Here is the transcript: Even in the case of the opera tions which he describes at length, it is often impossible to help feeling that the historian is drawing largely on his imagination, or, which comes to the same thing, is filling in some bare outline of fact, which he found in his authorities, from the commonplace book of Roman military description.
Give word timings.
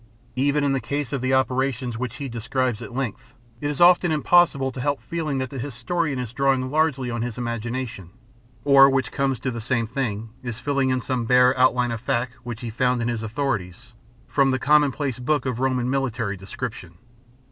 Even 0.35 0.63
in 0.63 0.71
the 0.73 0.79
case 0.79 1.13
of 1.13 1.21
the 1.21 1.33
opera 1.33 1.71
tions 1.71 1.95
which 1.95 2.15
he 2.15 2.27
describes 2.27 2.81
at 2.81 2.91
length, 2.95 3.35
it 3.59 3.69
is 3.69 3.79
often 3.79 4.11
impossible 4.11 4.71
to 4.71 4.81
help 4.81 4.99
feeling 4.99 5.37
that 5.37 5.51
the 5.51 5.59
historian 5.59 6.17
is 6.17 6.33
drawing 6.33 6.71
largely 6.71 7.11
on 7.11 7.21
his 7.21 7.37
imagination, 7.37 8.09
or, 8.65 8.89
which 8.89 9.11
comes 9.11 9.37
to 9.37 9.51
the 9.51 9.61
same 9.61 9.85
thing, 9.85 10.31
is 10.41 10.57
filling 10.57 10.89
in 10.89 11.01
some 11.01 11.25
bare 11.25 11.55
outline 11.55 11.91
of 11.91 12.01
fact, 12.01 12.33
which 12.41 12.61
he 12.61 12.71
found 12.71 12.99
in 12.99 13.09
his 13.09 13.21
authorities, 13.21 13.93
from 14.27 14.49
the 14.49 14.57
commonplace 14.57 15.19
book 15.19 15.45
of 15.45 15.59
Roman 15.59 15.87
military 15.87 16.35
description. 16.35 16.95